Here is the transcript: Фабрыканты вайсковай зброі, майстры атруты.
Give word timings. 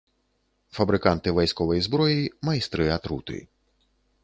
Фабрыканты 0.77 1.33
вайсковай 1.41 1.83
зброі, 1.89 2.25
майстры 2.51 2.91
атруты. 2.97 3.37